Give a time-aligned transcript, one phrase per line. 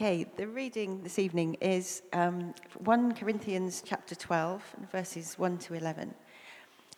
[0.00, 2.54] Okay, the reading this evening is um,
[2.84, 6.14] 1 Corinthians chapter 12, verses 1 to 11.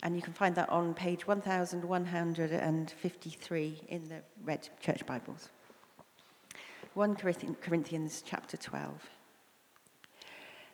[0.03, 5.49] And you can find that on page 1153 in the Red Church Bibles.
[6.93, 7.17] 1
[7.63, 9.09] Corinthians chapter 12.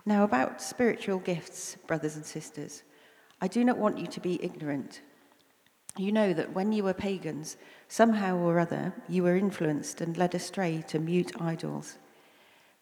[0.05, 2.83] Now, about spiritual gifts, brothers and sisters,
[3.41, 5.01] I do not want you to be ignorant.
[5.97, 7.57] You know that when you were pagans,
[7.87, 11.99] somehow or other you were influenced and led astray to mute idols.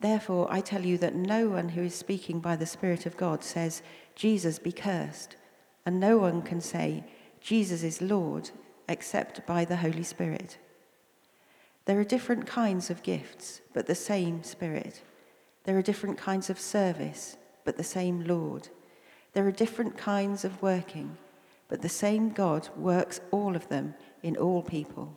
[0.04, 3.42] Therefore, I tell you that no one who is speaking by the Spirit of God
[3.42, 3.80] says,
[4.14, 5.36] Jesus be cursed,
[5.86, 7.04] and no one can say,
[7.40, 8.50] Jesus is Lord,
[8.86, 10.58] except by the Holy Spirit.
[11.86, 15.00] There are different kinds of gifts, but the same Spirit.
[15.64, 18.68] There are different kinds of service, but the same Lord.
[19.32, 21.16] There are different kinds of working,
[21.68, 25.16] but the same God works all of them in all people.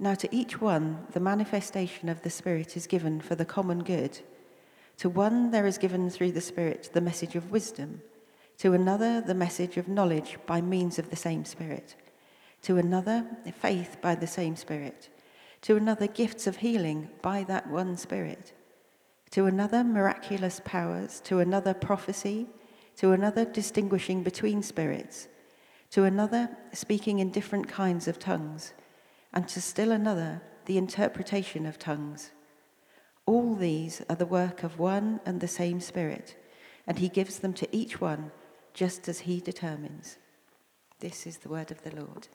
[0.00, 4.20] Now, to each one, the manifestation of the Spirit is given for the common good.
[4.98, 8.02] To one, there is given through the Spirit the message of wisdom,
[8.58, 11.96] to another, the message of knowledge by means of the same Spirit,
[12.62, 13.26] to another,
[13.60, 15.08] faith by the same Spirit,
[15.62, 18.52] to another, gifts of healing by that one Spirit,
[19.32, 22.46] to another, miraculous powers, to another, prophecy,
[22.96, 25.26] to another, distinguishing between spirits,
[25.90, 28.74] to another, speaking in different kinds of tongues
[29.32, 32.30] and to still another, the interpretation of tongues.
[33.26, 36.36] All these are the work of one and the same Spirit,
[36.86, 38.30] and He gives them to each one
[38.72, 40.18] just as He determines.
[41.00, 42.28] This is the word of the Lord.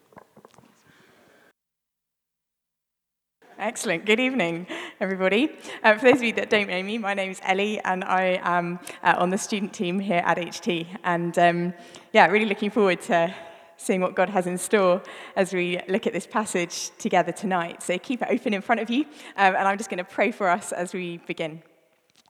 [3.59, 4.05] Excellent.
[4.05, 4.67] Good evening,
[4.99, 5.49] everybody.
[5.83, 8.39] Uh, for those of you that don't know me, my name is Ellie, and I
[8.43, 10.87] am uh, on the student team here at HT.
[11.03, 11.73] And um,
[12.13, 13.33] yeah, really looking forward to
[13.77, 15.01] seeing what God has in store
[15.35, 17.83] as we look at this passage together tonight.
[17.83, 19.01] So keep it open in front of you,
[19.35, 21.61] um, and I'm just going to pray for us as we begin.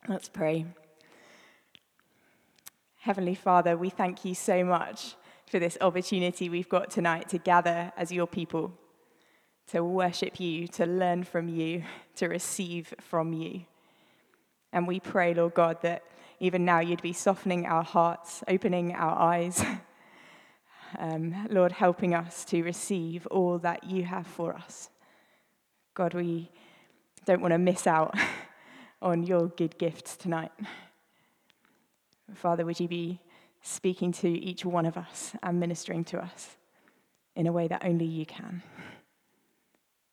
[0.08, 0.66] Let's pray.
[3.02, 7.92] Heavenly Father, we thank you so much for this opportunity we've got tonight to gather
[7.98, 8.74] as your people,
[9.68, 11.84] to worship you, to learn from you,
[12.16, 13.62] to receive from you.
[14.72, 16.04] And we pray, Lord God, that
[16.40, 19.64] even now you'd be softening our hearts, opening our eyes.
[20.98, 24.90] um, Lord, helping us to receive all that you have for us.
[25.94, 26.50] God, we
[27.26, 28.16] don't want to miss out
[29.02, 30.52] on your good gifts tonight.
[32.34, 33.20] Father, would you be
[33.62, 36.58] speaking to each one of us and ministering to us
[37.36, 38.64] in a way that only you can?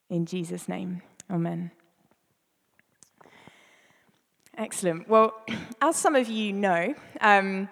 [0.09, 1.71] In Jesus' name, amen.
[4.59, 5.09] Excellent.
[5.09, 5.35] Well,
[5.81, 7.69] as some of you know, um,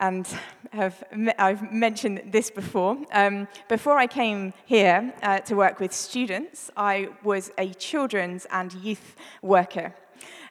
[0.00, 0.26] and
[0.72, 1.04] have,
[1.38, 2.96] I've mentioned this before.
[3.12, 8.72] Um, before I came here uh, to work with students, I was a children's and
[8.74, 9.94] youth worker.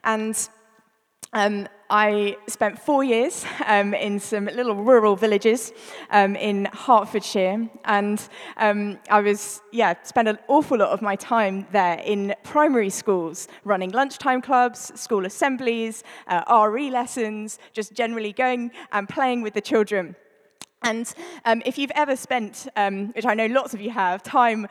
[0.03, 0.49] And
[1.33, 5.73] um, I spent four years um, in some little rural villages
[6.11, 11.67] um, in Hertfordshire, and um, I was, yeah, spent an awful lot of my time
[11.71, 18.71] there in primary schools, running lunchtime clubs, school assemblies, uh, RE lessons, just generally going
[18.91, 20.15] and playing with the children.
[20.81, 21.13] And
[21.45, 24.67] um, if you've ever spent, um, which I know lots of you have, time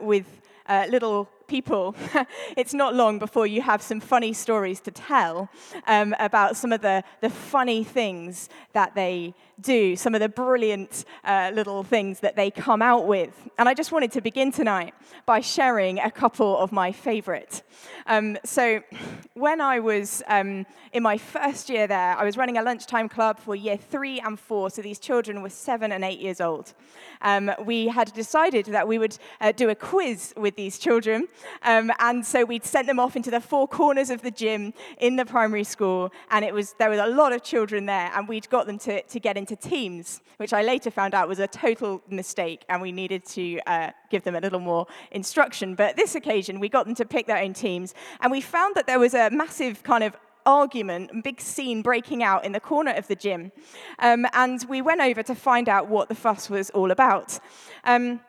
[0.00, 0.26] with
[0.66, 1.94] uh, little people,
[2.56, 5.50] it's not long before you have some funny stories to tell
[5.86, 11.04] um, about some of the, the funny things that they do, some of the brilliant
[11.24, 13.34] uh, little things that they come out with.
[13.58, 14.94] And I just wanted to begin tonight
[15.26, 17.62] by sharing a couple of my favorite.
[18.06, 18.80] Um, so,
[19.34, 23.38] when I was um, in my first year there, I was running a lunchtime club
[23.38, 26.74] for year three and four, so these children were seven and eight years old.
[27.22, 31.28] Um, we had decided that we would uh, do a quiz with these children,
[31.62, 35.16] um, and so we'd sent them off into the four corners of the gym in
[35.16, 38.48] the primary school, and it was there was a lot of children there, and we'd
[38.48, 42.02] got them to, to get into teams, which I later found out was a total
[42.08, 45.74] mistake, and we needed to uh, give them a little more instruction.
[45.74, 48.86] But this occasion, we got them to pick their own teams, and we found that
[48.86, 50.16] there was a massive kind of
[50.46, 53.52] argument, big scene breaking out in the corner of the gym.
[53.98, 57.38] Um, and we went over to find out what the fuss was all about.
[57.84, 58.20] Um,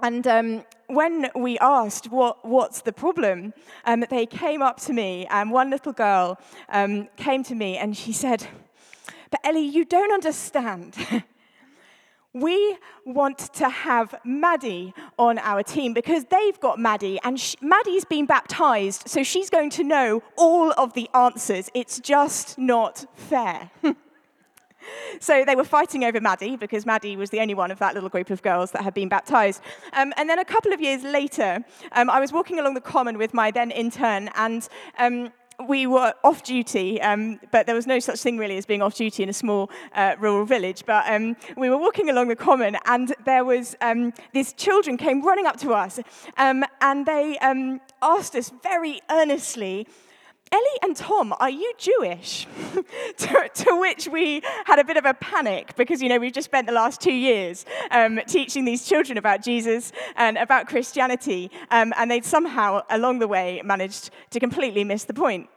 [0.00, 3.54] and um, when we asked what, what's the problem,
[3.84, 6.38] um, they came up to me, and one little girl
[6.68, 8.46] um, came to me and she said,
[9.30, 10.96] But Ellie, you don't understand.
[12.32, 12.76] we
[13.06, 18.26] want to have Maddie on our team because they've got Maddie, and she, Maddie's been
[18.26, 21.70] baptized, so she's going to know all of the answers.
[21.74, 23.70] It's just not fair.
[25.20, 28.08] so they were fighting over Maddie because Maddie was the only one of that little
[28.08, 29.60] group of girls that had been baptized.
[29.92, 33.18] Um, and then a couple of years later, um, I was walking along the common
[33.18, 35.30] with my then intern, and um,
[35.68, 38.94] we were off duty, um, but there was no such thing really as being off
[38.94, 40.84] duty in a small uh, rural village.
[40.86, 45.22] But um, we were walking along the common, and there was um, these children came
[45.22, 46.00] running up to us,
[46.36, 49.86] um, and they um, asked us very earnestly.
[50.54, 52.46] Ellie and Tom, are you Jewish?
[53.16, 56.44] to, to, which we had a bit of a panic because, you know, we've just
[56.44, 61.92] spent the last two years um, teaching these children about Jesus and about Christianity, um,
[61.96, 65.48] and they'd somehow, along the way, managed to completely miss the point.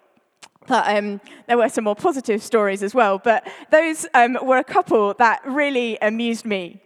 [0.65, 3.19] But um, there were some more positive stories as well.
[3.19, 6.81] But those um, were a couple that really amused me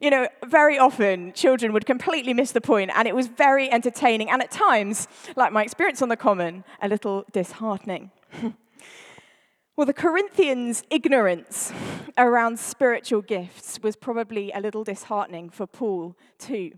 [0.00, 4.30] you know, very often children would completely miss the point, and it was very entertaining,
[4.30, 5.06] and at times,
[5.36, 8.10] like my experience on the common, a little disheartening.
[9.76, 11.70] well, the Corinthians' ignorance
[12.16, 16.72] around spiritual gifts was probably a little disheartening for Paul, too,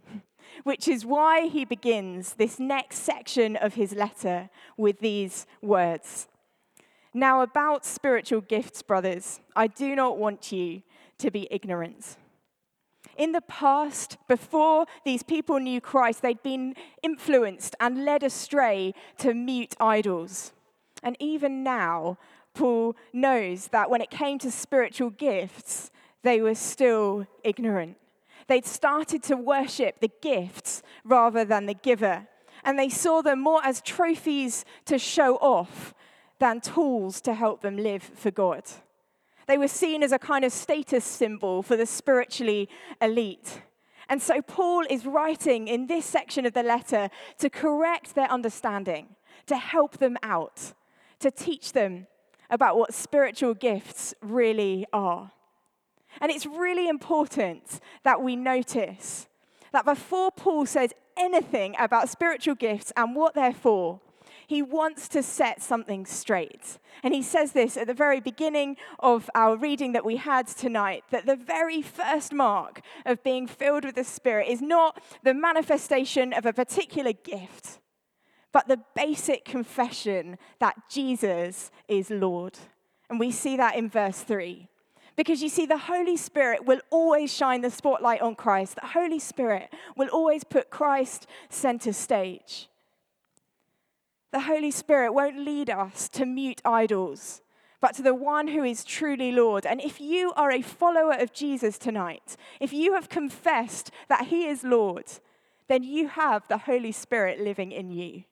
[0.65, 6.27] which is why he begins this next section of his letter with these words.
[7.15, 10.83] Now, about spiritual gifts, brothers, I do not want you
[11.19, 12.17] to be ignorant.
[13.17, 19.35] In the past, before these people knew Christ, they'd been influenced and led astray to
[19.35, 20.53] mute idols.
[21.03, 22.19] And even now,
[22.55, 25.91] Paul knows that when it came to spiritual gifts,
[26.23, 27.97] they were still ignorant.
[28.47, 32.26] They'd started to worship the gifts rather than the giver.
[32.64, 35.94] And they saw them more as trophies to show off
[36.38, 38.64] than tools to help them live for God.
[39.52, 42.70] They were seen as a kind of status symbol for the spiritually
[43.02, 43.60] elite.
[44.08, 49.08] And so Paul is writing in this section of the letter to correct their understanding,
[49.44, 50.72] to help them out,
[51.19, 52.06] to teach them
[52.49, 55.32] about what spiritual gifts really are.
[56.22, 59.28] And it's really important that we notice
[59.70, 64.00] that before Paul says anything about spiritual gifts and what they're for,
[64.47, 66.79] he wants to set something straight.
[67.03, 71.05] And he says this at the very beginning of our reading that we had tonight
[71.11, 76.33] that the very first mark of being filled with the Spirit is not the manifestation
[76.33, 77.81] of a particular gift,
[78.53, 82.59] but the basic confession that Jesus is Lord.
[83.09, 84.69] And we see that in verse 3.
[85.17, 88.77] Because you see, the Holy Spirit will always shine the spotlight on Christ.
[88.77, 92.69] The Holy Spirit will always put Christ center stage
[94.32, 97.43] the Holy Spirit won't lead us to mute idols,
[97.81, 99.67] but to the one who is truly Lord.
[99.67, 104.46] And if you are a follower of Jesus tonight, if you have confessed that he
[104.46, 105.05] is Lord,
[105.69, 108.25] then you have the Holy Spirit living in you.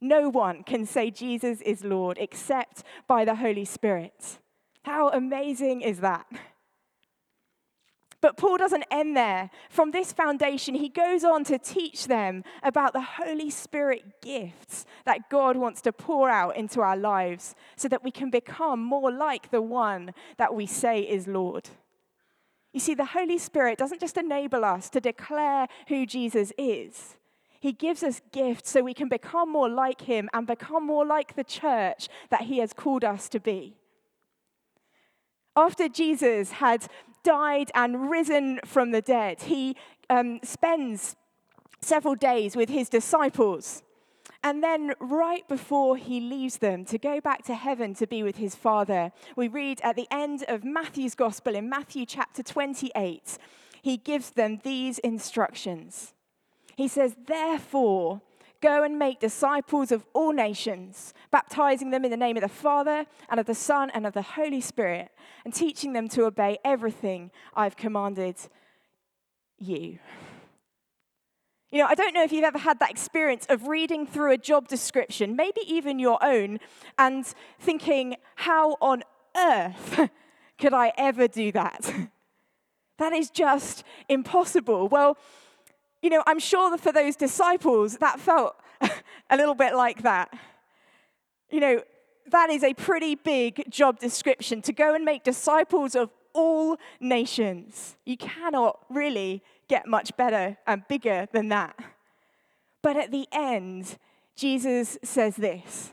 [0.00, 4.38] No one can say Jesus is Lord except by the Holy Spirit.
[4.82, 6.26] How amazing is that?
[8.20, 9.50] But Paul doesn't end there.
[9.68, 15.30] From this foundation, he goes on to teach them about the Holy Spirit gifts that
[15.30, 19.50] God wants to pour out into our lives so that we can become more like
[19.50, 21.70] the one that we say is Lord.
[22.72, 27.16] You see, the Holy Spirit doesn't just enable us to declare who Jesus is,
[27.60, 31.34] He gives us gifts so we can become more like Him and become more like
[31.34, 33.76] the church that He has called us to be
[35.56, 36.86] after Jesus had
[37.24, 39.74] died and risen from the dead, he
[40.10, 41.16] um, spends
[41.80, 43.82] several days with his disciples.
[44.46, 48.36] And then, right before he leaves them to go back to heaven to be with
[48.36, 53.38] his Father, we read at the end of Matthew's Gospel in Matthew chapter 28,
[53.82, 56.14] he gives them these instructions.
[56.76, 58.22] He says, Therefore,
[58.62, 63.04] Go and make disciples of all nations, baptizing them in the name of the Father
[63.28, 65.10] and of the Son and of the Holy Spirit,
[65.44, 68.36] and teaching them to obey everything I've commanded
[69.58, 69.98] you.
[71.72, 74.38] You know, I don't know if you've ever had that experience of reading through a
[74.38, 76.60] job description, maybe even your own,
[76.96, 77.26] and
[77.58, 79.02] thinking, how on
[79.36, 80.08] earth
[80.58, 81.92] could I ever do that?
[82.98, 84.88] that is just impossible.
[84.88, 85.18] Well,
[86.02, 88.54] you know, I'm sure that for those disciples, that felt
[89.30, 90.32] a little bit like that.
[91.50, 91.82] You know,
[92.30, 97.96] that is a pretty big job description to go and make disciples of all nations.
[98.04, 101.76] You cannot really get much better and bigger than that.
[102.82, 103.98] But at the end,
[104.36, 105.92] Jesus says this,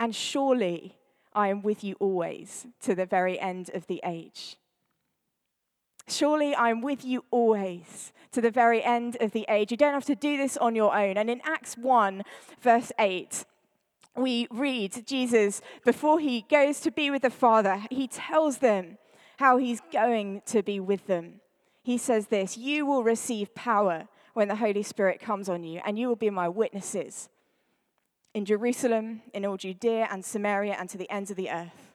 [0.00, 0.96] and surely
[1.32, 4.56] I am with you always to the very end of the age.
[6.08, 9.70] Surely I'm with you always to the very end of the age.
[9.70, 11.16] You don't have to do this on your own.
[11.16, 12.22] And in Acts 1,
[12.60, 13.44] verse 8,
[14.16, 18.98] we read Jesus, before he goes to be with the Father, he tells them
[19.38, 21.40] how he's going to be with them.
[21.82, 25.98] He says this You will receive power when the Holy Spirit comes on you, and
[25.98, 27.28] you will be my witnesses
[28.34, 31.92] in Jerusalem, in all Judea and Samaria, and to the ends of the earth.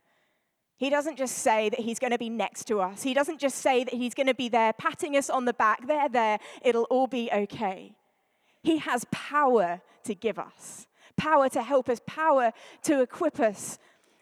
[0.77, 3.03] He doesn't just say that he's going to be next to us.
[3.03, 5.85] He doesn't just say that he's going to be there patting us on the back.
[5.85, 7.91] There, there, it'll all be okay.
[8.63, 12.53] He has power to give us, power to help us, power
[12.83, 13.77] to equip us.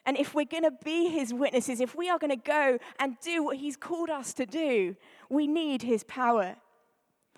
[0.08, 3.20] And if we're going to be his witnesses, if we are going to go and
[3.20, 4.96] do what he's called us to do,
[5.30, 6.56] we need his power.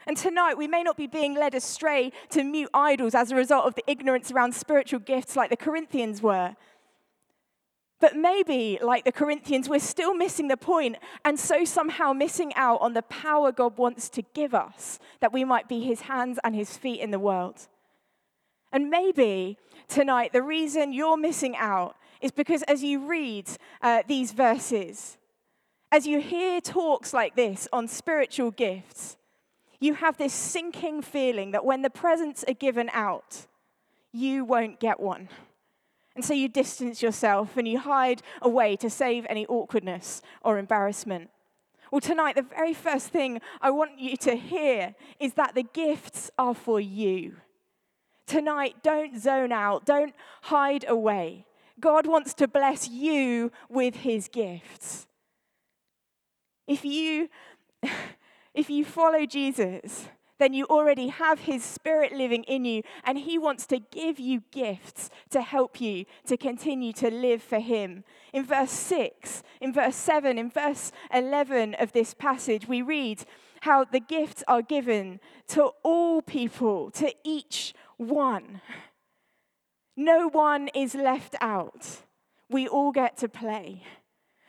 [0.06, 3.66] And tonight, we may not be being led astray to mute idols as a result
[3.66, 6.56] of the ignorance around spiritual gifts like the Corinthians were.
[8.00, 12.80] But maybe, like the Corinthians, we're still missing the point and so somehow missing out
[12.82, 16.56] on the power God wants to give us that we might be his hands and
[16.56, 17.68] his feet in the world.
[18.72, 19.58] And maybe
[19.88, 23.50] tonight, the reason you're missing out is because as you read
[23.82, 25.18] uh, these verses,
[25.92, 29.18] as you hear talks like this on spiritual gifts,
[29.80, 33.48] you have this sinking feeling that when the presents are given out,
[34.12, 35.30] you won't get one.
[36.16, 41.30] And so you distance yourself and you hide away to save any awkwardness or embarrassment.
[41.92, 46.30] Well, tonight, the very first thing I want you to hear is that the gifts
[46.38, 47.38] are for you.
[48.28, 51.46] Tonight, don't zone out, don't hide away.
[51.80, 55.08] God wants to bless you with his gifts.
[56.68, 57.30] If you,
[58.54, 60.08] if you follow Jesus,
[60.40, 64.42] then you already have His Spirit living in you, and He wants to give you
[64.52, 68.04] gifts to help you to continue to live for Him.
[68.34, 73.24] In verse 6, in verse 7, in verse 11 of this passage, we read
[73.62, 75.20] how the gifts are given
[75.50, 78.62] to all people, to each one.
[80.00, 82.03] No one is left out.
[82.50, 83.84] We all get to play.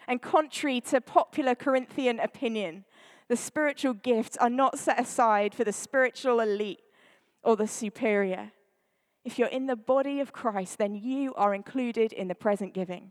[0.07, 2.85] And contrary to popular Corinthian opinion,
[3.27, 6.83] the spiritual gifts are not set aside for the spiritual elite
[7.43, 8.53] or the superior.
[9.25, 13.11] If you're in the body of Christ, then you are included in the present giving.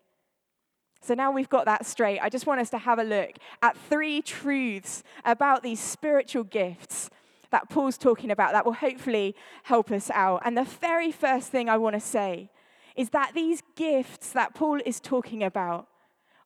[1.01, 2.19] So now we've got that straight.
[2.21, 3.31] I just want us to have a look
[3.61, 7.09] at three truths about these spiritual gifts
[7.51, 10.41] that Paul's talking about that will hopefully help us out.
[10.45, 12.49] And the very first thing I want to say
[12.95, 15.87] is that these gifts that Paul is talking about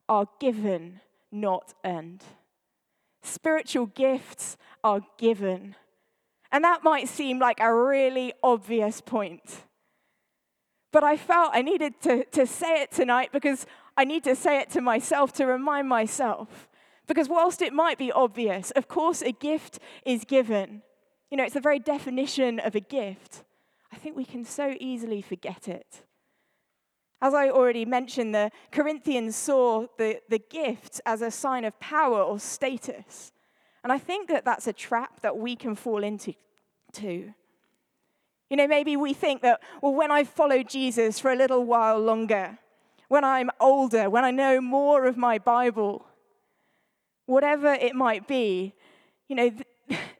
[0.08, 1.00] are given,
[1.32, 2.22] not earned.
[3.22, 5.74] Spiritual gifts are given.
[6.52, 9.64] And that might seem like a really obvious point.
[10.92, 14.60] But I felt I needed to, to say it tonight because I need to say
[14.60, 16.68] it to myself to remind myself.
[17.08, 20.82] Because whilst it might be obvious, of course, a gift is given.
[21.30, 23.44] You know, it's the very definition of a gift.
[23.92, 26.04] I think we can so easily forget it.
[27.20, 32.20] As I already mentioned, the Corinthians saw the, the gift as a sign of power
[32.20, 33.32] or status.
[33.82, 36.34] And I think that that's a trap that we can fall into
[36.92, 37.34] too.
[38.50, 41.98] You know, maybe we think that, well, when I've followed Jesus for a little while
[41.98, 42.58] longer,
[43.08, 46.06] when I'm older, when I know more of my Bible,
[47.26, 48.74] whatever it might be,
[49.28, 49.64] you know, th-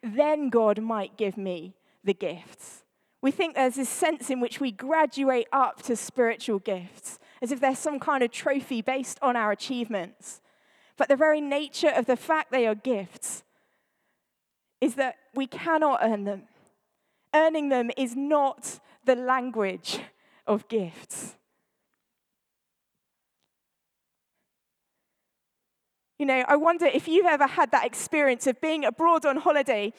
[0.05, 2.85] then God might give me the gifts.
[3.23, 7.61] We think there's this sense in which we graduate up to spiritual gifts, as if
[7.61, 10.43] there's some kind of trophy based on our achievements.
[10.97, 13.43] But the very nature of the fact they are gifts
[14.81, 16.43] is that we cannot earn them.
[17.35, 20.01] Earning them is not the language
[20.47, 21.37] of gifts.
[26.25, 29.93] You know, I wonder if you've ever had that experience of being abroad on holiday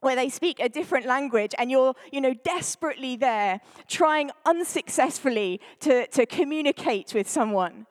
[0.00, 6.06] where they speak a different language and you're you know desperately there trying unsuccessfully to,
[6.06, 7.86] to communicate with someone.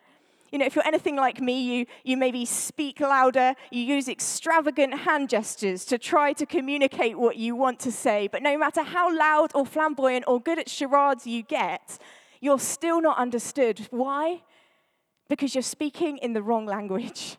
[0.51, 5.01] You know if you're anything like me you, you maybe speak louder you use extravagant
[5.01, 9.15] hand gestures to try to communicate what you want to say but no matter how
[9.15, 11.99] loud or flamboyant or good at charades you get
[12.41, 13.87] you're still not understood.
[13.91, 14.41] Why?
[15.27, 17.37] Because you're speaking in the wrong language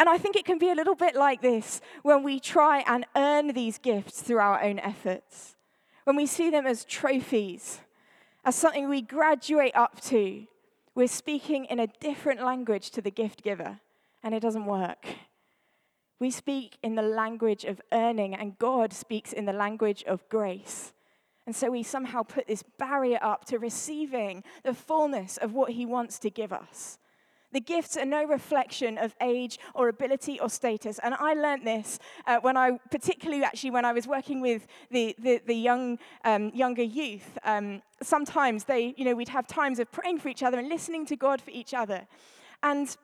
[0.00, 3.04] and I think it can be a little bit like this when we try and
[3.14, 5.56] earn these gifts through our own efforts,
[6.04, 7.80] when we see them as trophies,
[8.42, 10.46] as something we graduate up to.
[10.94, 13.80] We're speaking in a different language to the gift giver,
[14.22, 15.06] and it doesn't work.
[16.18, 20.94] We speak in the language of earning, and God speaks in the language of grace.
[21.44, 25.84] And so we somehow put this barrier up to receiving the fullness of what He
[25.84, 26.98] wants to give us.
[27.52, 31.00] The gifts are no reflection of age or ability or status.
[31.02, 35.16] And I learned this uh, when I, particularly actually when I was working with the,
[35.18, 37.38] the, the young, um, younger youth.
[37.44, 41.06] Um, sometimes they, you know, we'd have times of praying for each other and listening
[41.06, 42.06] to God for each other.
[42.62, 42.96] And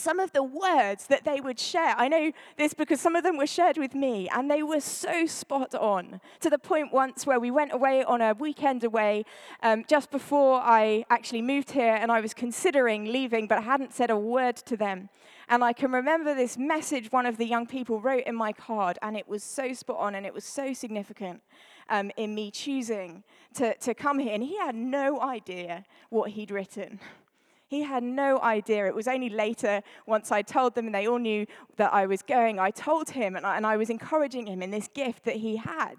[0.00, 1.94] some of the words that they would share.
[1.96, 5.26] I know this because some of them were shared with me, and they were so
[5.26, 9.24] spot on to the point once where we went away on a weekend away
[9.62, 13.92] um, just before I actually moved here, and I was considering leaving, but I hadn't
[13.92, 15.08] said a word to them.
[15.50, 18.98] And I can remember this message one of the young people wrote in my card,
[19.02, 21.40] and it was so spot on and it was so significant
[21.88, 23.24] um, in me choosing
[23.54, 24.34] to, to come here.
[24.34, 27.00] And he had no idea what he'd written.
[27.68, 28.86] He had no idea.
[28.86, 31.46] It was only later, once I told them and they all knew
[31.76, 34.70] that I was going, I told him and I, and I was encouraging him in
[34.70, 35.96] this gift that he had.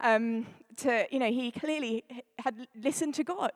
[0.00, 0.46] Um,
[0.78, 2.02] to, you know, he clearly
[2.38, 3.52] had listened to God.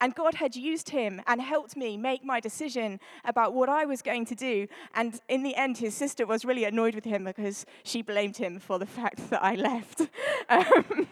[0.00, 4.00] And God had used him and helped me make my decision about what I was
[4.00, 4.68] going to do.
[4.94, 8.60] And in the end, his sister was really annoyed with him because she blamed him
[8.60, 10.02] for the fact that I left.
[10.50, 11.06] Um,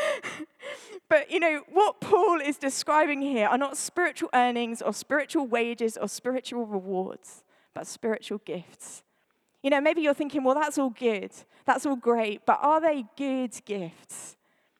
[1.08, 5.96] but you know, what Paul is describing here are not spiritual earnings or spiritual wages
[5.96, 7.44] or spiritual rewards,
[7.74, 9.02] but spiritual gifts.
[9.62, 11.30] You know, maybe you're thinking, well, that's all good,
[11.64, 14.36] that's all great, but are they good gifts?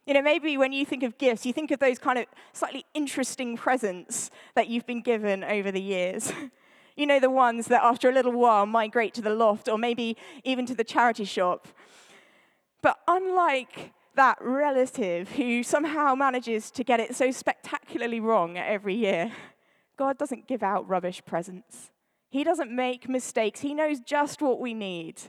[0.07, 2.85] You know, maybe when you think of gifts, you think of those kind of slightly
[2.93, 6.33] interesting presents that you've been given over the years.
[6.97, 10.17] you know, the ones that after a little while migrate to the loft or maybe
[10.43, 11.69] even to the charity shop.
[12.83, 19.33] But unlike that relative who somehow manages to get it so spectacularly wrong every year.
[19.97, 21.91] God doesn't give out rubbish presents.
[22.29, 23.61] He doesn't make mistakes.
[23.61, 25.21] He knows just what we need.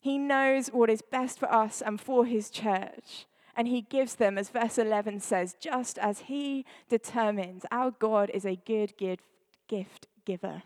[0.00, 3.26] He knows what is best for us and for his church.
[3.56, 7.64] And he gives them, as verse 11 says, just as he determines.
[7.70, 9.20] Our God is a good good
[9.68, 10.62] gift giver.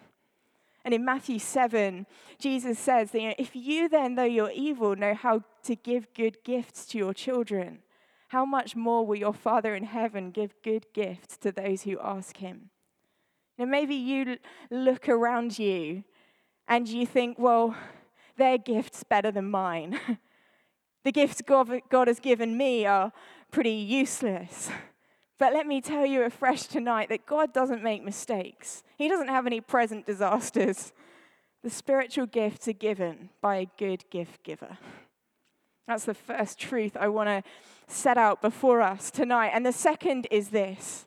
[0.89, 2.07] And in Matthew 7,
[2.39, 6.15] Jesus says that you know, if you then, though you're evil, know how to give
[6.15, 7.81] good gifts to your children,
[8.29, 12.39] how much more will your Father in heaven give good gifts to those who ask
[12.39, 12.71] him?
[13.59, 14.39] Now, maybe you
[14.71, 16.05] look around you
[16.67, 17.77] and you think, well,
[18.39, 20.01] their gift's better than mine.
[21.05, 23.13] the gifts God, God has given me are
[23.51, 24.71] pretty useless.
[25.39, 28.83] But let me tell you afresh tonight that God doesn't make mistakes.
[28.97, 30.93] He doesn't have any present disasters.
[31.63, 34.79] The spiritual gifts are given by a good gift giver.
[35.87, 37.43] That's the first truth I want to
[37.87, 39.53] set out before us tonight.
[39.55, 41.07] And the second is this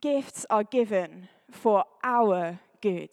[0.00, 3.10] gifts are given for our good.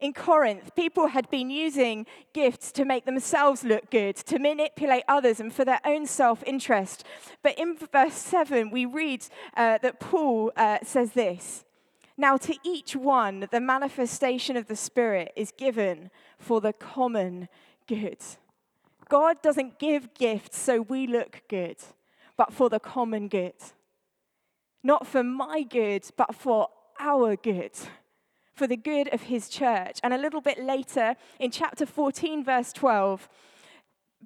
[0.00, 5.40] In Corinth, people had been using gifts to make themselves look good, to manipulate others,
[5.40, 7.04] and for their own self interest.
[7.42, 11.64] But in verse 7, we read uh, that Paul uh, says this
[12.16, 17.48] Now, to each one, the manifestation of the Spirit is given for the common
[17.88, 18.18] good.
[19.08, 21.78] God doesn't give gifts so we look good,
[22.36, 23.54] but for the common good.
[24.84, 26.68] Not for my good, but for
[27.00, 27.72] our good
[28.58, 30.00] for the good of his church.
[30.02, 33.28] And a little bit later, in chapter 14, verse 12,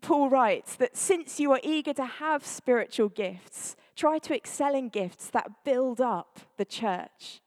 [0.00, 4.88] Paul writes that since you are eager to have spiritual gifts, try to excel in
[4.88, 7.42] gifts that build up the church.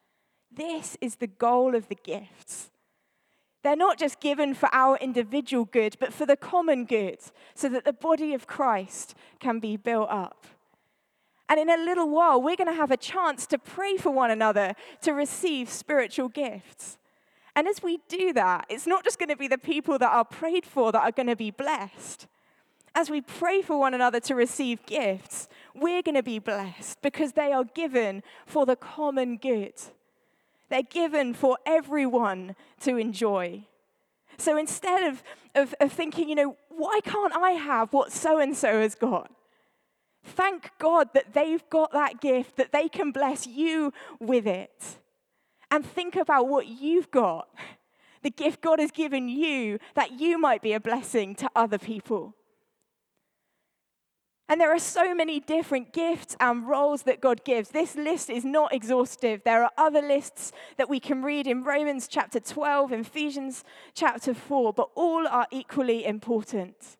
[0.51, 2.69] This is the goal of the gifts.
[3.63, 7.17] They're not just given for our individual good, but for the common good,
[7.55, 10.45] so that the body of Christ can be built up.
[11.47, 14.31] And in a little while, we're going to have a chance to pray for one
[14.31, 16.97] another to receive spiritual gifts.
[17.55, 20.25] And as we do that, it's not just going to be the people that are
[20.25, 22.27] prayed for that are going to be blessed.
[22.93, 27.33] As we pray for one another to receive gifts, we're going to be blessed because
[27.33, 29.73] they are given for the common good.
[30.69, 33.65] They're given for everyone to enjoy.
[34.37, 38.55] So instead of, of, of thinking, you know, why can't I have what so and
[38.55, 39.31] so has got?
[40.25, 44.97] Thank God that they've got that gift, that they can bless you with it.
[45.71, 47.47] And think about what you've got
[48.25, 52.33] the gift God has given you that you might be a blessing to other people.
[54.49, 57.69] And there are so many different gifts and roles that God gives.
[57.69, 59.41] This list is not exhaustive.
[59.43, 64.73] There are other lists that we can read in Romans chapter 12, Ephesians chapter 4,
[64.73, 66.97] but all are equally important.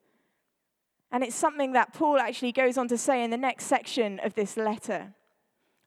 [1.15, 4.34] And it's something that Paul actually goes on to say in the next section of
[4.34, 5.13] this letter.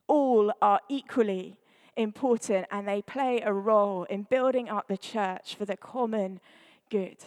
[0.07, 1.59] All are equally
[1.99, 6.41] important and they play a role in building up the church for the common
[6.89, 7.19] good.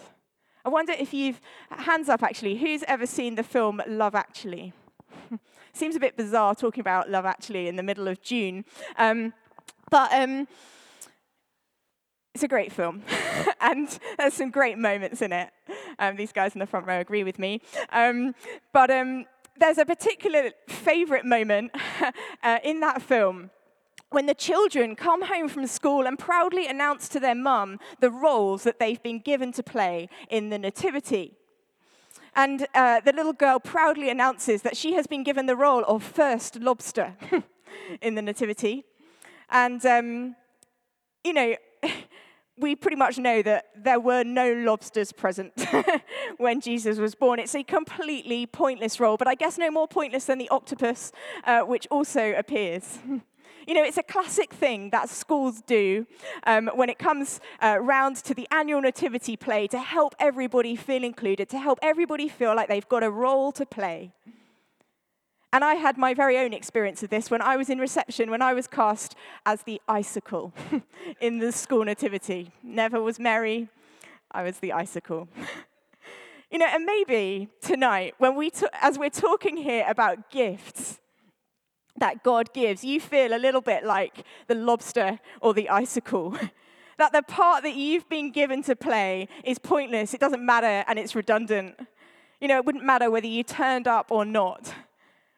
[0.64, 4.72] I wonder if you've, hands up actually, who's ever seen the film Love Actually?
[5.72, 8.64] Seems a bit bizarre talking about Love Actually in the middle of June.
[8.98, 9.32] Um,
[9.92, 10.48] but um,
[12.34, 13.02] it's a great film,
[13.60, 15.50] and there's some great moments in it.
[15.98, 17.60] Um, these guys in the front row agree with me.
[17.90, 18.34] Um,
[18.72, 19.26] but um,
[19.58, 21.72] there's a particular favorite moment
[22.42, 23.50] uh, in that film
[24.10, 28.62] when the children come home from school and proudly announce to their mum the roles
[28.64, 31.34] that they've been given to play in the Nativity.
[32.34, 36.02] And uh, the little girl proudly announces that she has been given the role of
[36.02, 37.14] first lobster
[38.02, 38.84] in the Nativity.
[39.50, 40.36] And, um,
[41.24, 41.56] you know,
[42.62, 45.52] we pretty much know that there were no lobsters present
[46.38, 47.38] when Jesus was born.
[47.38, 51.12] It's a completely pointless role, but I guess no more pointless than the octopus,
[51.44, 52.98] uh, which also appears.
[53.64, 56.04] You know, it's a classic thing that schools do
[56.48, 61.04] um, when it comes uh, round to the annual nativity play to help everybody feel
[61.04, 64.10] included, to help everybody feel like they've got a role to play.
[65.52, 68.40] And I had my very own experience of this when I was in reception, when
[68.40, 70.54] I was cast as the icicle
[71.20, 72.52] in the school nativity.
[72.62, 73.68] Never was Mary,
[74.30, 75.28] I was the icicle.
[76.50, 80.98] you know, and maybe tonight, when we as we're talking here about gifts,
[81.98, 86.34] that God gives, you feel a little bit like the lobster or the icicle.
[86.98, 90.98] that the part that you've been given to play is pointless, it doesn't matter, and
[90.98, 91.74] it's redundant.
[92.40, 94.72] You know, it wouldn't matter whether you turned up or not.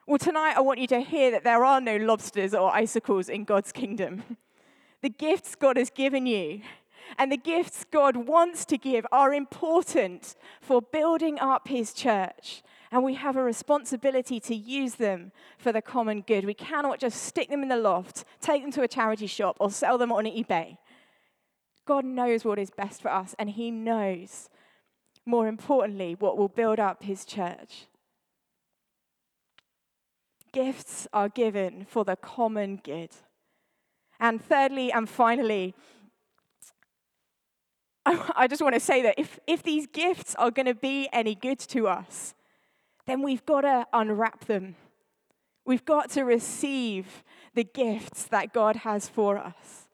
[0.07, 3.45] Well, tonight I want you to hear that there are no lobsters or icicles in
[3.45, 4.23] God's kingdom.
[5.03, 6.63] The gifts God has given you
[7.19, 13.05] and the gifts God wants to give are important for building up his church and
[13.05, 16.47] we have a responsibility to use them for the common good.
[16.47, 19.71] We cannot just stick them in the loft, take them to a charity shop, or
[19.71, 20.79] sell them on eBay.
[21.87, 24.49] God knows what is best for us, and He knows,
[25.27, 27.89] more importantly, what will build up His church.
[30.55, 33.11] Gifts are given for the common good.
[34.21, 35.75] And thirdly and finally,
[38.07, 41.35] I, just want to say that if, if these gifts are going to be any
[41.35, 42.37] good to us,
[43.05, 44.77] then we've got to unwrap them.
[45.65, 49.89] We've got to receive the gifts that God has for us.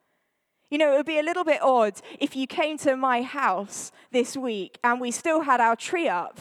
[0.70, 3.92] You know, it would be a little bit odd if you came to my house
[4.12, 6.40] this week and we still had our tree up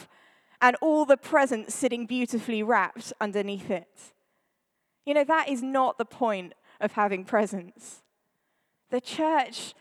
[0.60, 4.12] and all the presents sitting beautifully wrapped underneath it.
[5.06, 8.02] You know, that is not the point of having presents.
[8.90, 9.74] The church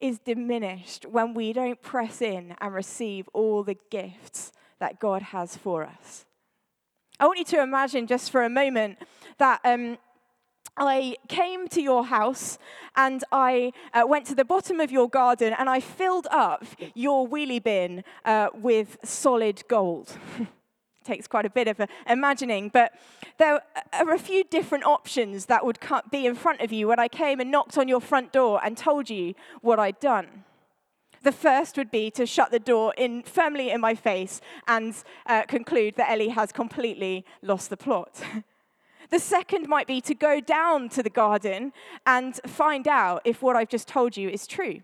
[0.00, 5.56] is diminished when we don't press in and receive all the gifts that God has
[5.56, 6.26] for us.
[7.20, 8.98] I want you to imagine just for a moment
[9.38, 9.98] that um,
[10.76, 12.58] I came to your house
[12.96, 17.28] and I uh, went to the bottom of your garden and I filled up your
[17.28, 20.16] wheelie bin uh, with solid gold.
[21.04, 22.92] Takes quite a bit of imagining, but
[23.36, 23.60] there
[23.92, 25.78] are a few different options that would
[26.10, 28.76] be in front of you when I came and knocked on your front door and
[28.76, 30.44] told you what I'd done.
[31.22, 34.94] The first would be to shut the door in firmly in my face and
[35.26, 38.22] uh, conclude that Ellie has completely lost the plot.
[39.10, 41.72] the second might be to go down to the garden
[42.06, 44.80] and find out if what I've just told you is true.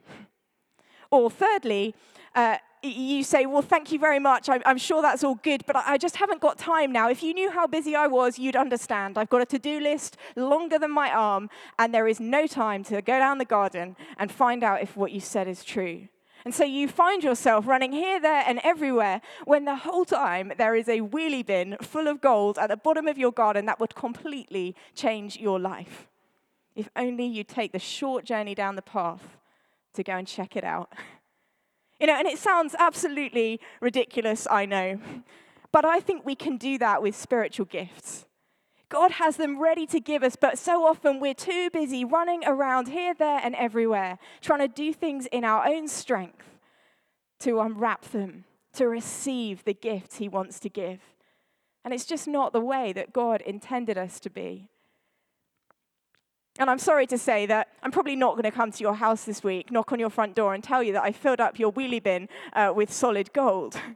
[1.10, 1.94] Or thirdly,
[2.34, 4.48] uh, you say, Well, thank you very much.
[4.48, 7.08] I'm, I'm sure that's all good, but I, I just haven't got time now.
[7.08, 9.18] If you knew how busy I was, you'd understand.
[9.18, 12.84] I've got a to do list longer than my arm, and there is no time
[12.84, 16.08] to go down the garden and find out if what you said is true.
[16.48, 20.74] And so you find yourself running here, there, and everywhere when the whole time there
[20.74, 23.94] is a wheelie bin full of gold at the bottom of your garden that would
[23.94, 26.08] completely change your life.
[26.74, 29.36] If only you take the short journey down the path
[29.92, 30.90] to go and check it out.
[32.00, 35.00] You know, and it sounds absolutely ridiculous, I know,
[35.70, 38.24] but I think we can do that with spiritual gifts.
[38.90, 42.88] God has them ready to give us, but so often we're too busy running around
[42.88, 46.46] here, there, and everywhere, trying to do things in our own strength
[47.40, 51.00] to unwrap them, to receive the gifts He wants to give.
[51.84, 54.68] And it's just not the way that God intended us to be.
[56.58, 59.24] And I'm sorry to say that I'm probably not going to come to your house
[59.24, 61.72] this week, knock on your front door, and tell you that I filled up your
[61.72, 63.80] wheelie bin uh, with solid gold.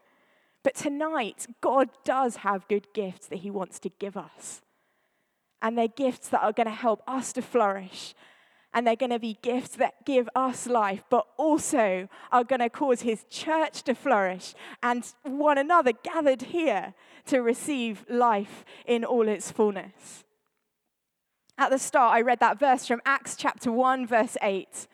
[0.65, 4.63] But tonight, God does have good gifts that He wants to give us
[5.62, 8.14] and they're gifts that are going to help us to flourish.
[8.75, 12.70] And they're going to be gifts that give us life, but also are going to
[12.70, 16.94] cause his church to flourish and one another gathered here
[17.27, 20.25] to receive life in all its fullness.
[21.59, 24.88] At the start, I read that verse from Acts chapter 1, verse 8,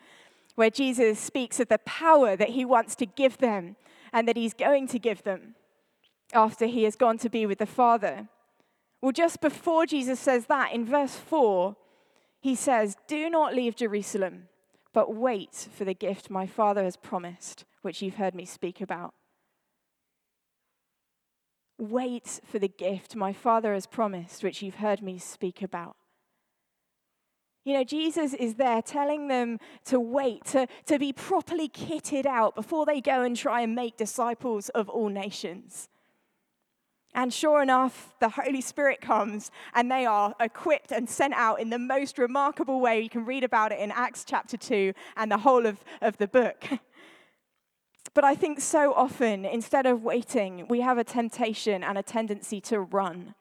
[0.55, 3.77] where Jesus speaks of the power that he wants to give them
[4.11, 5.55] and that he's going to give them
[6.33, 8.27] after he has gone to be with the Father.
[9.01, 11.75] Well, just before Jesus says that, in verse 4,
[12.41, 14.49] he says, Do not leave Jerusalem,
[14.93, 19.13] but wait for the gift my Father has promised, which you've heard me speak about.
[21.77, 25.95] Wait for the gift my Father has promised, which you've heard me speak about.
[27.63, 32.55] You know, Jesus is there telling them to wait, to, to be properly kitted out
[32.55, 35.87] before they go and try and make disciples of all nations.
[37.15, 41.69] And sure enough, the Holy Spirit comes and they are equipped and sent out in
[41.69, 43.01] the most remarkable way.
[43.01, 46.27] You can read about it in Acts chapter 2 and the whole of, of the
[46.27, 46.65] book.
[48.15, 52.59] But I think so often, instead of waiting, we have a temptation and a tendency
[52.61, 53.35] to run.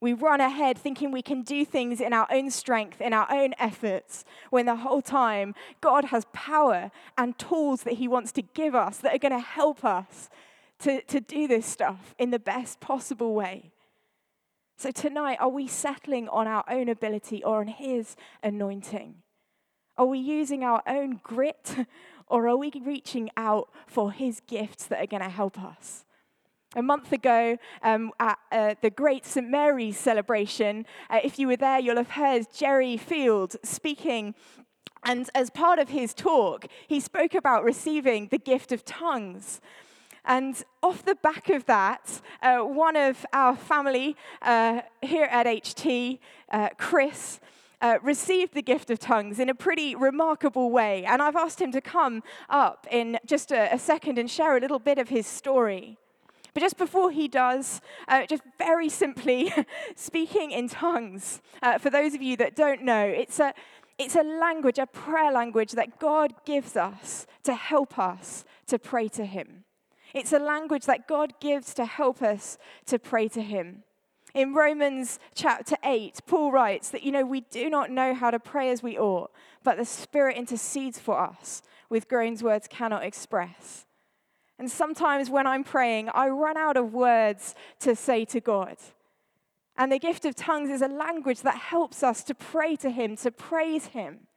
[0.00, 3.54] We run ahead thinking we can do things in our own strength, in our own
[3.58, 8.74] efforts, when the whole time God has power and tools that He wants to give
[8.74, 10.30] us that are going to help us
[10.80, 13.72] to, to do this stuff in the best possible way.
[14.76, 19.16] So, tonight, are we settling on our own ability or on His anointing?
[19.96, 21.74] Are we using our own grit
[22.28, 26.04] or are we reaching out for His gifts that are going to help us?
[26.76, 29.48] A month ago, um, at uh, the Great St.
[29.48, 34.34] Mary's celebration, uh, if you were there, you'll have heard Jerry Field speaking
[35.04, 39.60] and as part of his talk, he spoke about receiving the gift of tongues.
[40.28, 46.18] And off the back of that, uh, one of our family uh, here at HT,
[46.52, 47.40] uh, Chris,
[47.80, 51.04] uh, received the gift of tongues in a pretty remarkable way.
[51.06, 54.60] And I've asked him to come up in just a, a second and share a
[54.60, 55.96] little bit of his story.
[56.52, 59.52] But just before he does, uh, just very simply,
[59.96, 63.54] speaking in tongues, uh, for those of you that don't know, it's a,
[63.96, 69.08] it's a language, a prayer language that God gives us to help us to pray
[69.08, 69.64] to Him.
[70.14, 73.82] It's a language that God gives to help us to pray to Him.
[74.34, 78.38] In Romans chapter 8, Paul writes that, you know, we do not know how to
[78.38, 79.30] pray as we ought,
[79.64, 83.86] but the Spirit intercedes for us with groans words cannot express.
[84.58, 88.76] And sometimes when I'm praying, I run out of words to say to God.
[89.76, 93.16] And the gift of tongues is a language that helps us to pray to Him,
[93.16, 94.27] to praise Him.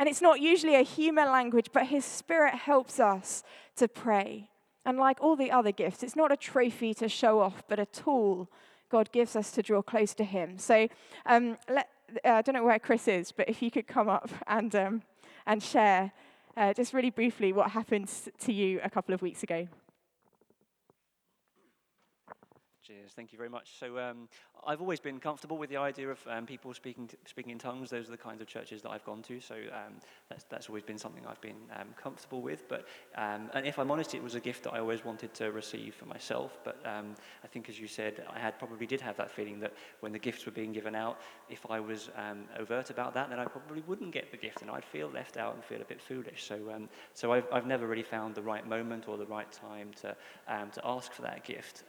[0.00, 3.44] And it's not usually a human language, but His Spirit helps us
[3.76, 4.48] to pray.
[4.86, 7.84] And like all the other gifts, it's not a trophy to show off, but a
[7.84, 8.50] tool
[8.88, 10.56] God gives us to draw close to Him.
[10.56, 10.88] So
[11.26, 11.90] um, let,
[12.24, 15.02] uh, I don't know where Chris is, but if you could come up and, um,
[15.46, 16.12] and share
[16.56, 19.68] uh, just really briefly what happened to you a couple of weeks ago.
[22.90, 23.12] Cheers.
[23.14, 23.78] Thank you very much.
[23.78, 24.28] So um,
[24.66, 27.88] I've always been comfortable with the idea of um, people speaking t- speaking in tongues.
[27.88, 29.38] Those are the kinds of churches that I've gone to.
[29.38, 29.94] So um,
[30.28, 32.68] that's that's always been something I've been um, comfortable with.
[32.68, 35.52] But um, and if I'm honest, it was a gift that I always wanted to
[35.52, 36.58] receive for myself.
[36.64, 39.72] But um, I think, as you said, I had probably did have that feeling that
[40.00, 42.10] when the gifts were being given out, if I was
[42.58, 45.54] overt about that, then I probably wouldn't get the gift, and I'd feel left out
[45.54, 46.42] and feel a bit foolish.
[46.42, 46.58] So
[47.14, 50.16] so I've I've never really found the right moment or the right time to
[50.48, 51.84] to ask for that gift.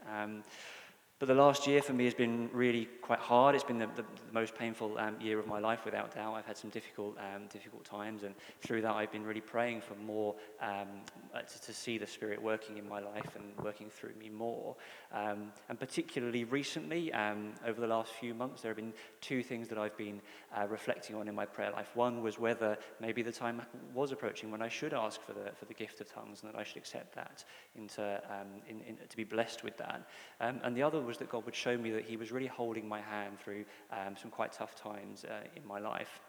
[1.21, 3.53] But the last year for me has been really quite hard.
[3.53, 6.34] It's been the, the, the most painful um, year of my life, without doubt.
[6.34, 9.93] I've had some difficult, um, difficult times, and through that, I've been really praying for
[10.03, 10.88] more um,
[11.36, 14.75] uh, to, to, see the Spirit working in my life and working through me more.
[15.13, 19.67] Um, and particularly recently, um, over the last few months, there have been two things
[19.67, 20.21] that I've been
[20.57, 21.91] uh, reflecting on in my prayer life.
[21.93, 23.62] One was whether maybe the time
[23.93, 26.57] was approaching when I should ask for the, for the gift of tongues and that
[26.57, 30.07] I should accept that into, um, in, in, to be blessed with that.
[30.39, 33.02] and the other was that God would show me that He was really holding my
[33.02, 36.19] hand through um, some quite tough times uh, in my life.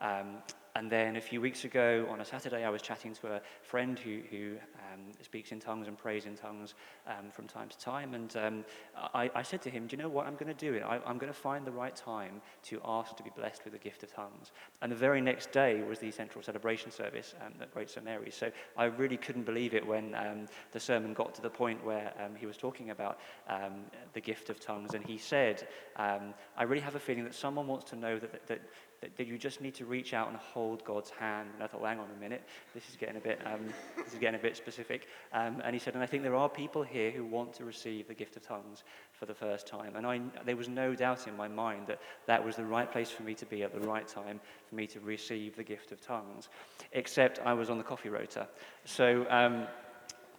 [0.00, 0.38] Um,
[0.78, 3.98] and then a few weeks ago on a Saturday, I was chatting to a friend
[3.98, 4.52] who, who
[4.92, 6.74] um, speaks in tongues and prays in tongues
[7.08, 8.14] um, from time to time.
[8.14, 8.64] And um,
[9.12, 10.80] I, I, said to him, Do you know what I'm going to do?
[10.86, 13.78] I, am going to find the right time to ask to be blessed with the
[13.80, 14.52] gift of tongues.
[14.80, 18.04] And the very next day was the central celebration service um, at Great St.
[18.04, 18.36] Mary's.
[18.36, 22.12] So I really couldn't believe it when um, the sermon got to the point where
[22.24, 23.18] um, he was talking about
[24.12, 24.94] the gift of tongues.
[24.94, 28.46] And he said, I really have a feeling that someone wants to know that, that,
[28.46, 28.60] that,
[29.00, 31.48] that, you just need to reach out and hold God's hand.
[31.54, 32.42] And I thought, well, hang on a minute,
[32.74, 35.08] this is getting a bit, um, this is getting a bit specific.
[35.32, 38.08] Um, and he said, and I think there are people here who want to receive
[38.08, 39.96] the gift of tongues for the first time.
[39.96, 43.10] And I, there was no doubt in my mind that that was the right place
[43.10, 46.00] for me to be at the right time for me to receive the gift of
[46.00, 46.48] tongues.
[46.92, 48.48] Except I was on the coffee rota.
[48.84, 49.26] So.
[49.30, 49.66] Um,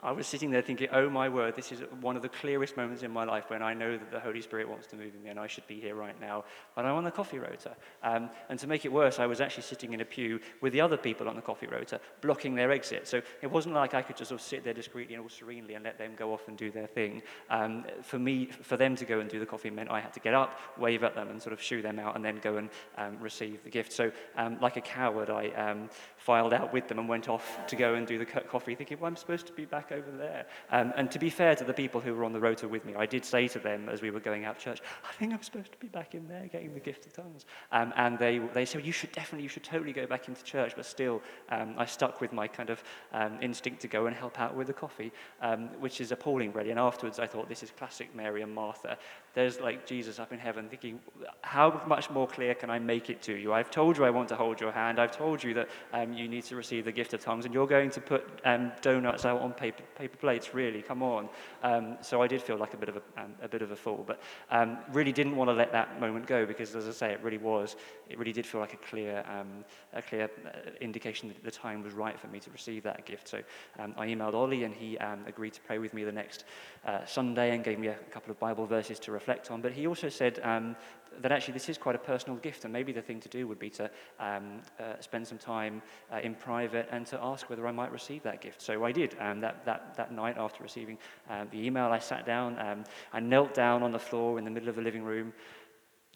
[0.02, 3.04] I was sitting there thinking, oh my word, this is one of the clearest moments
[3.04, 5.30] in my life when I know that the Holy Spirit wants to move in me
[5.30, 6.46] and I should be here right now.
[6.74, 7.76] But I'm on the coffee rota.
[8.02, 10.80] Um, and to make it worse, I was actually sitting in a pew with the
[10.80, 13.10] other people on the coffee rota, blocking their exit.
[13.10, 15.74] So it wasn't like I could just sort of sit there discreetly and all serenely
[15.74, 17.22] and let them go off and do their thing.
[17.50, 20.22] Um, for me, for them to go and do the coffee meant I had to
[20.22, 22.70] get up, wave at them and sort of shoo them out and then go and
[22.98, 23.92] um, receive the gift.
[23.92, 27.76] So um, like a coward, I um, filed out with them and went off to
[27.76, 30.46] go and do the coffee thinking, well, I'm supposed to be back over there.
[30.70, 32.94] Um, and to be fair to the people who were on the rota with me,
[32.96, 35.72] I did say to them as we were going out church, I think I'm supposed
[35.72, 37.46] to be back in there getting the gift of tongues.
[37.72, 40.74] Um, and they, they said, you should definitely, you should totally go back into church.
[40.76, 44.40] But still, um, I stuck with my kind of um, instinct to go and help
[44.40, 46.72] out with the coffee, um, which is appalling, really.
[46.72, 48.98] And afterwards, I thought, this is classic Mary and Martha.
[49.34, 51.00] There's like Jesus up in heaven thinking,
[51.42, 53.54] how much more clear can I make it to you?
[53.54, 55.00] I've told you I want to hold your hand.
[55.00, 57.68] I've told you that um, you need to receive the gift of tongues, and you're
[57.68, 60.54] going to put um, donuts out on paper, paper plates.
[60.54, 61.30] Really, come on.
[61.64, 63.76] Um, so I did feel like a bit of a, um, a bit of a
[63.76, 67.12] fool, but um, really didn't want to let that moment go because, as I say,
[67.12, 67.76] it really was.
[68.10, 69.64] It really did feel like a clear, um,
[69.94, 73.28] a clear uh, indication that the time was right for me to receive that gift.
[73.28, 73.42] So
[73.78, 76.46] I emailed Ollie, and he agreed to pray with me the next
[76.86, 79.62] uh, Sunday and gave me a couple of Bible verses to reflect on.
[79.62, 80.76] But he also said um,
[81.22, 83.60] that actually this is quite a personal gift, and maybe the thing to do would
[83.60, 83.86] be to
[84.20, 85.82] um, uh, spend some time
[86.14, 88.62] uh, in private and to ask whether I might receive that gift.
[88.62, 89.16] So I did.
[89.20, 90.98] Um, that, that, that night after receiving
[91.30, 94.52] um, the email, I sat down, um, I knelt down on the floor in the
[94.52, 95.34] middle of the living room.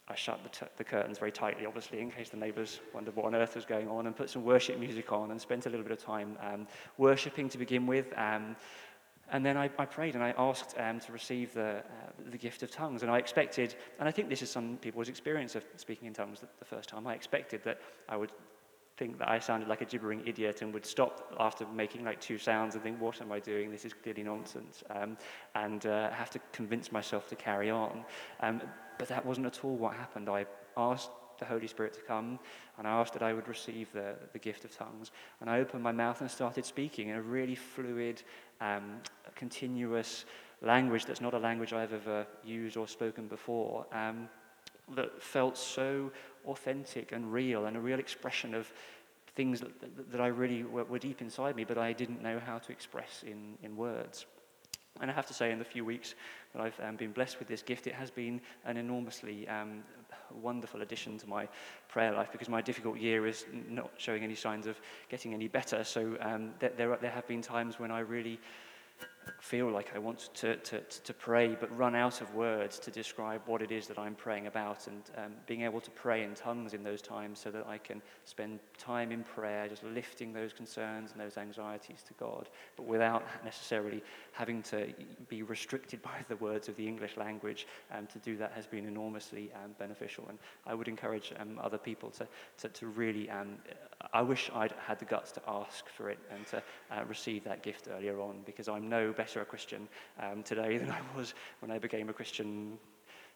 [0.06, 3.26] I shut the, t- the curtains very tightly, obviously, in case the neighbours wondered what
[3.26, 5.86] on earth was going on, and put some worship music on and spent a little
[5.88, 6.66] bit of time um,
[6.98, 8.06] worshipping to begin with.
[9.30, 11.82] And then I, I prayed and I asked um, to receive the, uh,
[12.30, 13.02] the gift of tongues.
[13.02, 16.40] And I expected, and I think this is some people's experience of speaking in tongues
[16.40, 18.32] the first time, I expected that I would
[18.96, 22.38] think that I sounded like a gibbering idiot and would stop after making like two
[22.38, 23.70] sounds and think, what am I doing?
[23.70, 24.84] This is clearly nonsense.
[24.90, 25.16] Um,
[25.54, 28.04] and uh, have to convince myself to carry on.
[28.40, 28.62] Um,
[28.98, 30.28] but that wasn't at all what happened.
[30.28, 32.38] I asked the Holy Spirit to come,
[32.78, 35.10] and I asked that I would receive the, the gift of tongues.
[35.40, 38.22] And I opened my mouth and started speaking in a really fluid,
[38.64, 39.00] um,
[39.34, 40.24] continuous
[40.62, 44.28] language that's not a language I've ever used or spoken before, um,
[44.94, 46.10] that felt so
[46.46, 48.72] authentic and real and a real expression of
[49.34, 52.58] things that, that I really were, were deep inside me, but I didn't know how
[52.58, 54.26] to express in, in words.
[55.00, 56.14] And I have to say, in the few weeks
[56.52, 59.82] that I've um, been blessed with this gift, it has been an enormously um,
[60.32, 61.48] wonderful addition to my
[61.88, 65.84] prayer life because my difficult year is not showing any signs of getting any better.
[65.84, 68.38] So um, there, there, there have been times when I really
[69.44, 73.42] feel like I want to, to, to pray, but run out of words to describe
[73.44, 76.72] what it is that I'm praying about, and um, being able to pray in tongues
[76.72, 81.12] in those times so that I can spend time in prayer, just lifting those concerns
[81.12, 84.02] and those anxieties to God, but without necessarily
[84.32, 84.88] having to
[85.28, 87.66] be restricted by the words of the English language.
[87.92, 91.78] Um, to do that has been enormously um, beneficial, and I would encourage um, other
[91.78, 92.26] people to,
[92.58, 93.28] to, to really.
[94.12, 97.62] I wish I'd had the guts to ask for it and to uh, receive that
[97.62, 99.88] gift earlier on, because I'm no better a Christian
[100.20, 102.78] um, today than I was when I became a Christian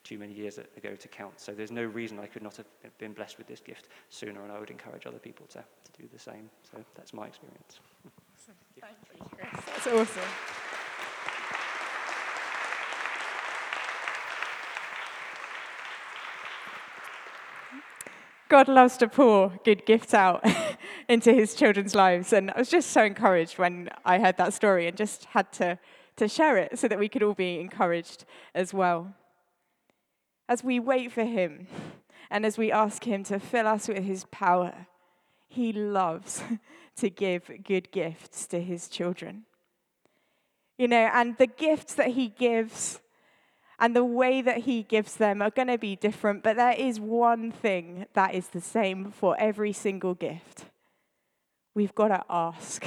[0.04, 1.40] too many years ago to count.
[1.40, 4.52] So there's no reason I could not have been blessed with this gift sooner, and
[4.52, 6.48] I would encourage other people to, to do the same.
[6.70, 7.80] So that's my experience.
[8.04, 8.54] Awesome.
[8.80, 9.64] Thank you, Chris.
[9.66, 10.67] That's awesome.
[18.48, 20.44] God loves to pour good gifts out
[21.08, 22.32] into his children's lives.
[22.32, 25.78] And I was just so encouraged when I heard that story and just had to,
[26.16, 29.14] to share it so that we could all be encouraged as well.
[30.48, 31.66] As we wait for him
[32.30, 34.86] and as we ask him to fill us with his power,
[35.46, 36.42] he loves
[36.96, 39.44] to give good gifts to his children.
[40.78, 43.00] You know, and the gifts that he gives
[43.80, 46.98] and the way that he gives them are going to be different, but there is
[46.98, 50.64] one thing that is the same for every single gift.
[51.74, 52.84] We've got to ask.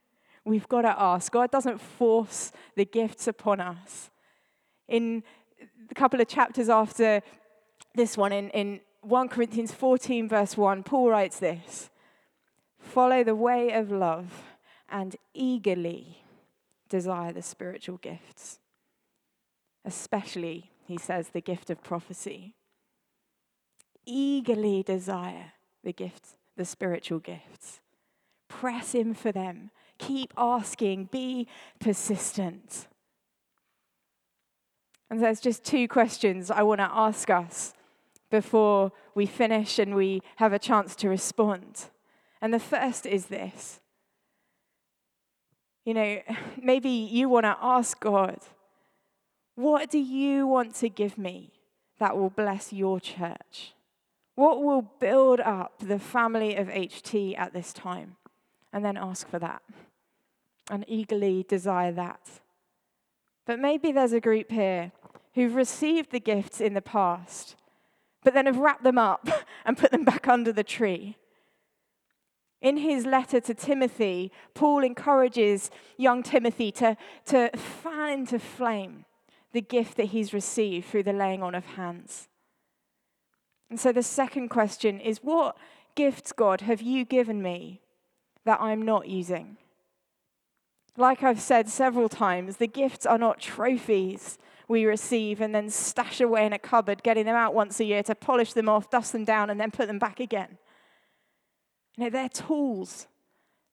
[0.44, 1.30] We've got to ask.
[1.30, 4.10] God doesn't force the gifts upon us.
[4.88, 5.22] In
[5.90, 7.20] a couple of chapters after
[7.94, 11.90] this one, in, in 1 Corinthians 14, verse 1, Paul writes this
[12.78, 14.56] Follow the way of love
[14.88, 16.24] and eagerly
[16.88, 18.59] desire the spiritual gifts
[19.84, 22.54] especially, he says, the gift of prophecy.
[24.06, 25.52] Eagerly desire
[25.84, 27.80] the gifts, the spiritual gifts.
[28.48, 29.70] Press in for them.
[29.98, 31.08] Keep asking.
[31.12, 31.46] Be
[31.78, 32.88] persistent.
[35.08, 37.74] And there's just two questions I want to ask us
[38.30, 41.86] before we finish and we have a chance to respond.
[42.40, 43.80] And the first is this.
[45.84, 46.20] You know,
[46.62, 48.38] maybe you want to ask God,
[49.60, 51.52] what do you want to give me
[51.98, 53.74] that will bless your church?
[54.34, 58.16] What will build up the family of HT at this time?
[58.72, 59.62] And then ask for that
[60.70, 62.40] and eagerly desire that.
[63.44, 64.92] But maybe there's a group here
[65.34, 67.56] who've received the gifts in the past,
[68.24, 69.28] but then have wrapped them up
[69.66, 71.16] and put them back under the tree.
[72.62, 76.96] In his letter to Timothy, Paul encourages young Timothy to,
[77.26, 79.04] to fan into flame
[79.52, 82.28] the gift that he's received through the laying on of hands.
[83.68, 85.56] And so the second question is what
[85.94, 87.80] gifts, God, have you given me
[88.44, 89.56] that I'm not using?
[90.96, 94.38] Like I've said several times, the gifts are not trophies
[94.68, 98.02] we receive and then stash away in a cupboard, getting them out once a year
[98.04, 100.58] to polish them off, dust them down, and then put them back again.
[101.96, 103.08] You know, they're tools,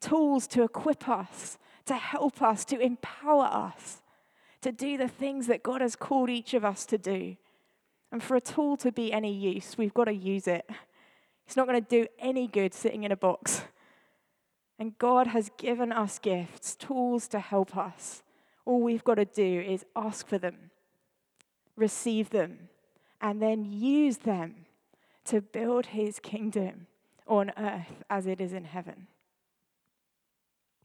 [0.01, 4.01] tools to equip us, to help us, to empower us
[4.61, 7.37] to do the things that God has called each of us to do.
[8.11, 10.69] And for a tool to be any use, we've got to use it.
[11.45, 13.61] It's not going to do any good sitting in a box.
[14.79, 18.23] And God has given us gifts, tools to help us.
[18.65, 20.71] All we've got to do is ask for them,
[21.75, 22.69] receive them,
[23.21, 24.65] and then use them
[25.25, 26.87] to build his kingdom
[27.27, 29.07] on earth as it is in heaven.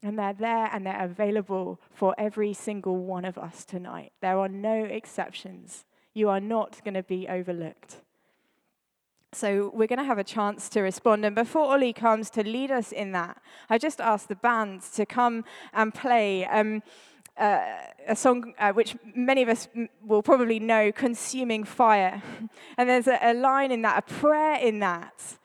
[0.03, 4.11] And they're there and they're available for every single one of us tonight.
[4.21, 5.85] There are no exceptions.
[6.13, 8.01] You are not going to be overlooked.
[9.31, 11.25] So we're going to have a chance to respond.
[11.25, 15.05] And before Ollie comes to lead us in that, I just asked the band to
[15.05, 16.83] come and play um,
[17.37, 17.61] uh,
[18.07, 19.67] a song uh, which many of us
[20.05, 22.21] will probably know, Consuming Fire.
[22.77, 25.37] and there's a, a line in that, a prayer in that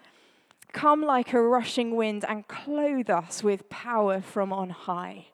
[0.72, 5.28] Come like a rushing wind and clothe us with power from on high.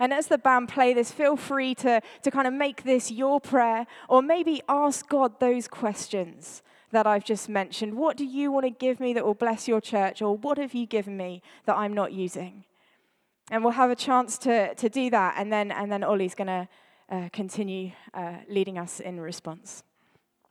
[0.00, 3.40] And as the band play this, feel free to, to kind of make this your
[3.40, 7.94] prayer or maybe ask God those questions that I've just mentioned.
[7.94, 10.20] What do you want to give me that will bless your church?
[10.20, 12.64] Or what have you given me that I'm not using?
[13.50, 15.34] And we'll have a chance to, to do that.
[15.36, 16.68] And then, and then Ollie's going to
[17.10, 19.84] uh, continue uh, leading us in response.